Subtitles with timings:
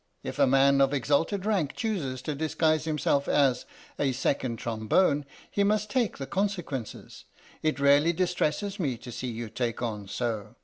[0.23, 3.65] If a man of exalted rank chooses to disguise himself as
[3.99, 7.25] a Second Trombone he must take the consequences.
[7.61, 10.55] It really distresses me to see you take on so.